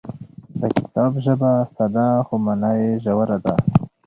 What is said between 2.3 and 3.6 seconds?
مانا یې ژوره ده.